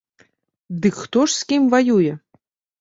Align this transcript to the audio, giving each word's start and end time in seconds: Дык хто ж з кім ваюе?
Дык 0.85 0.95
хто 1.03 1.19
ж 1.29 1.35
з 1.35 1.41
кім 1.53 1.71
ваюе? 1.77 2.19